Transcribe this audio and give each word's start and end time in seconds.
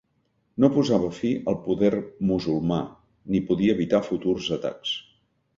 No 0.63 0.69
posava 0.77 1.09
fi 1.17 1.33
al 1.51 1.57
poder 1.67 1.91
musulmà, 2.31 2.81
ni 3.35 3.45
podia 3.51 3.79
evitar 3.79 4.03
futurs 4.11 4.53
atacs. 4.57 4.97